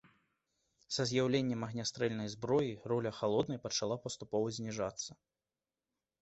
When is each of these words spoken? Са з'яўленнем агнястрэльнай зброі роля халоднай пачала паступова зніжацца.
Са 0.95 1.03
з'яўленнем 1.09 1.65
агнястрэльнай 1.67 2.31
зброі 2.35 2.71
роля 2.93 3.11
халоднай 3.19 3.59
пачала 3.67 3.99
паступова 4.07 4.47
зніжацца. 4.57 5.11